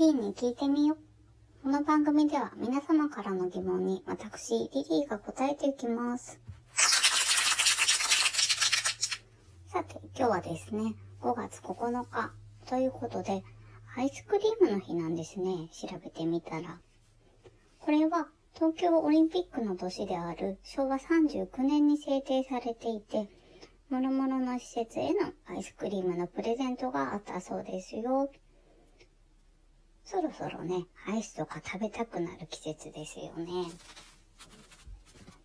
[0.00, 1.62] リーに聞いてみよう。
[1.62, 6.40] この番組では皆様からの疑問に私、リリーが答えていきます。
[9.66, 12.32] さて、今日はですね、5月9日
[12.66, 13.44] ということで、
[13.94, 15.68] アイスクリームの日なんですね。
[15.70, 16.80] 調べてみたら。
[17.80, 23.28] これは東京オリンピックの年である昭和39年に制定されていて、
[23.90, 28.30] 諸々の施設へのアイスクリームのプレゼントがあったそうですよ。
[30.10, 33.70] そろそろね、アイスとか食べたくなる季節ですよね。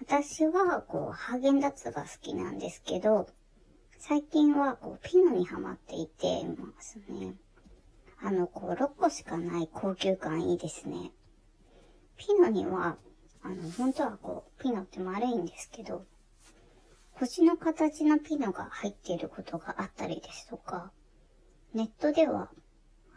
[0.00, 3.28] 私は、こう、ハーゲンダッツが好きなんですけど、
[3.98, 7.34] 最近は、こう、ピノにハマっていてますね。
[8.22, 11.12] あの、こう、6個しかない高級感いいですね。
[12.16, 12.96] ピノには、
[13.42, 16.06] あの、本当はこう、ピノって丸いんですけど、
[17.12, 20.92] 星の形のピノが入っていることがあったりですとか、
[21.74, 22.48] ネットでは、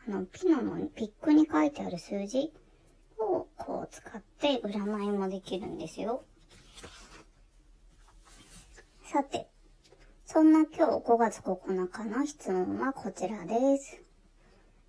[0.10, 2.52] の、ピノのピックに書いてある数字
[3.20, 6.24] をこう使って占いもできるんですよ。
[9.04, 9.48] さて、
[10.26, 14.02] そんな今日5月9日の質問はこちらです。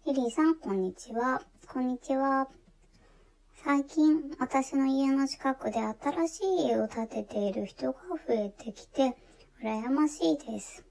[0.07, 1.43] リリーさん、こんにちは。
[1.69, 2.49] こんにちは。
[3.63, 9.17] 最近、私の家の近くで新しい家を建てている人が増えてきて、
[9.63, 10.90] 羨ましいです。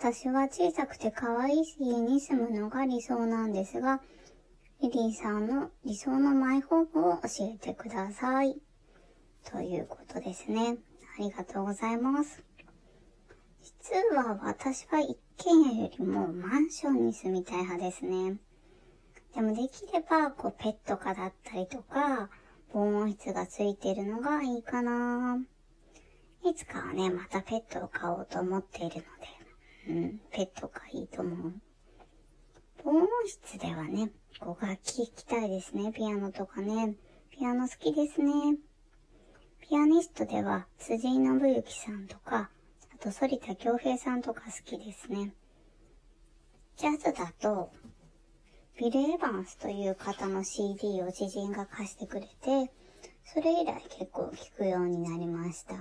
[0.00, 4.00] 私は小さくて可愛い家に住むのが理想なんですが、
[4.80, 8.60] リリーさんの理想のマイホームを教えてください。
[9.44, 10.76] ということですね。
[11.18, 12.44] ありがとうございます。
[13.60, 18.36] 実は私は一軒家よりもマンションに住みたい派ですね。
[19.34, 22.30] でもできれば、こう、ペット可だったりとか、
[22.72, 25.40] 防音室がついてるのがいいかな。
[26.44, 29.37] いつかはね、またペットを飼おうと思っているので、
[29.92, 31.54] ん、ペットがいいと思う。
[32.84, 35.92] 防音室ではね、こう、楽器弾きたいですね。
[35.92, 36.94] ピアノとかね。
[37.30, 38.56] ピアノ好きですね。
[39.60, 42.50] ピアニストでは、辻井信之さんとか、
[42.94, 45.34] あと、反田恭平さんとか好きですね。
[46.76, 47.72] ジャズだと、
[48.78, 52.70] ビル・エヴァンスという方の CD を知人が貸してくれて、
[53.24, 55.74] それ以来結構聴くようになりました。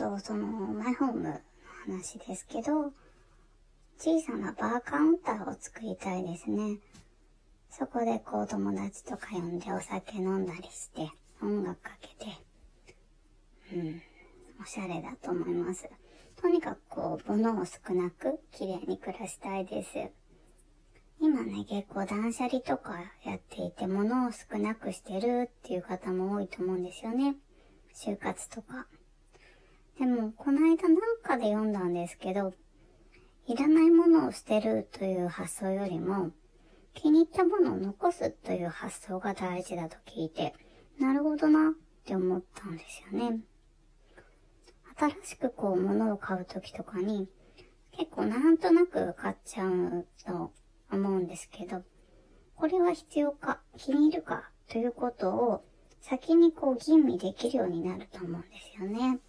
[0.00, 1.40] と、その、マイホームの
[1.84, 2.92] 話ですけど、
[3.98, 6.78] 小さなバーカウンターを作りたいですね。
[7.70, 11.10] そこでこう友達とか呼んでお酒飲んだりして、
[11.42, 12.32] 音楽かけて、
[13.74, 14.02] うん、
[14.62, 15.88] おしゃれだと思います。
[16.40, 19.90] とにかくこう、物を少なく綺麗に暮らしたいです。
[21.20, 27.36] 今ね、結構断捨離とかやっていて、物を少なくしてるっていう方も多いと思うんですよね。
[27.94, 28.86] 就活とか。
[30.00, 32.54] でも、この間なんかで読んだんですけど、
[33.46, 36.30] いらないものを捨てるという発想よりも、
[36.94, 40.54] 気に入ったものを残すという発想が大事だと聞いて、
[40.98, 41.72] なるほどなっ
[42.06, 43.40] て思ったんですよね。
[44.96, 47.28] 新しくこう物を買うときとかに、
[47.92, 50.50] 結構なんとなく買っちゃうと
[50.90, 51.82] 思うんですけど、
[52.56, 55.62] これは必要か、気に入るかということを
[56.00, 59.20] 先にこう吟味できるようになると思うんですよね。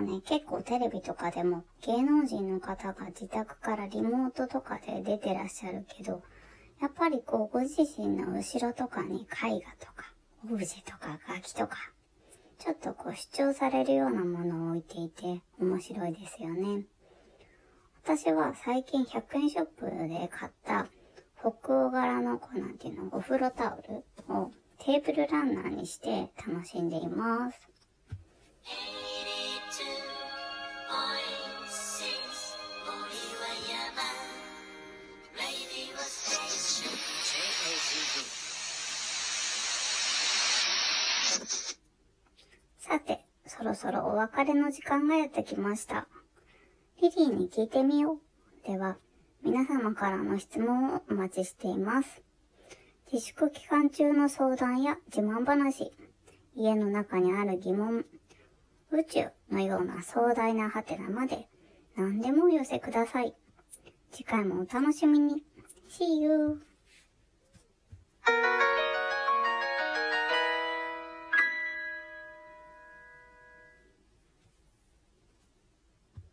[0.00, 6.22] ね、結構テレビとかでも芸能人の方が自宅からリモートとかで出てらっしゃるけど、
[6.80, 10.12] やっぱりこうご自身の後ろとかに絵画とか、
[10.44, 11.76] オブジェとか楽器とか、
[12.58, 16.84] ちょっとこう主張されるようなものを置いていて面白いですよね。
[18.04, 20.86] 私は最近100円ショップで買った
[21.40, 24.04] 北欧柄のこうなんていうの、お風呂タオル
[24.34, 27.68] をテーブルランナーにして楽しんでいます。
[42.78, 46.08] さて、そろそろお別れの時間がやってきました。
[47.02, 48.66] リリーに聞いてみよう。
[48.66, 48.96] では、
[49.42, 52.22] 皆様からの質問をお待ちしています。
[53.12, 55.92] 自粛期間中の相談や自慢話、
[56.54, 58.04] 家の中にある疑問、
[58.90, 61.46] 宇宙のような壮大なハテナまで
[61.96, 63.34] 何でもお寄せください。
[64.10, 65.42] 次回もお楽しみに。
[65.88, 66.67] See you!